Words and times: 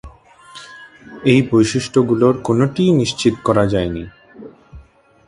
এই 1.25 1.41
বৈশিষ্ট্যগুলোর 1.51 2.35
কোনোটিই 2.43 2.91
নিশ্চিত 2.91 3.35
করা 3.43 3.63
যায়নি। 3.65 4.03